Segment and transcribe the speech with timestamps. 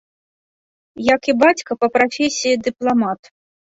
[1.15, 3.21] Як і бацька, па прафесіі дыпламат.